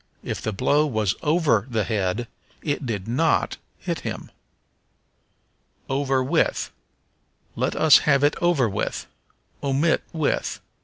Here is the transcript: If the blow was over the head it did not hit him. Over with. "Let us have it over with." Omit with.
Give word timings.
If 0.23 0.41
the 0.41 0.51
blow 0.51 0.87
was 0.87 1.13
over 1.21 1.67
the 1.69 1.83
head 1.83 2.27
it 2.63 2.87
did 2.87 3.07
not 3.07 3.57
hit 3.77 3.99
him. 3.99 4.31
Over 5.91 6.23
with. 6.23 6.71
"Let 7.55 7.75
us 7.75 7.99
have 7.99 8.23
it 8.23 8.35
over 8.41 8.67
with." 8.67 9.05
Omit 9.61 10.01
with. 10.11 10.59